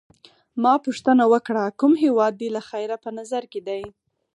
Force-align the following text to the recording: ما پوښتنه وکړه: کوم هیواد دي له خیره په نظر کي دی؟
ما 0.63 0.73
پوښتنه 0.85 1.23
وکړه: 1.33 1.63
کوم 1.79 1.93
هیواد 2.03 2.33
دي 2.41 2.49
له 2.55 2.61
خیره 2.69 2.95
په 3.03 3.09
نظر 3.19 3.43
کي 3.51 3.59
دی؟ 3.67 3.81